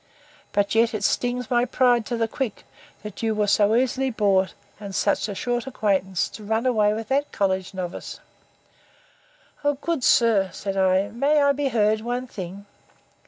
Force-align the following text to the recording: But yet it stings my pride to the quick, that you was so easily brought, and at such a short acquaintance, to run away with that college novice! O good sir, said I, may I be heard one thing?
But 0.51 0.73
yet 0.73 0.95
it 0.95 1.03
stings 1.03 1.51
my 1.51 1.63
pride 1.63 2.07
to 2.07 2.17
the 2.17 2.27
quick, 2.27 2.65
that 3.03 3.21
you 3.21 3.35
was 3.35 3.51
so 3.51 3.75
easily 3.75 4.09
brought, 4.09 4.55
and 4.79 4.89
at 4.89 4.95
such 4.95 5.29
a 5.29 5.35
short 5.35 5.67
acquaintance, 5.67 6.27
to 6.29 6.43
run 6.43 6.65
away 6.65 6.91
with 6.95 7.09
that 7.09 7.31
college 7.31 7.75
novice! 7.75 8.19
O 9.63 9.75
good 9.75 10.03
sir, 10.03 10.49
said 10.53 10.75
I, 10.75 11.09
may 11.09 11.39
I 11.43 11.51
be 11.51 11.67
heard 11.67 12.01
one 12.01 12.25
thing? 12.25 12.65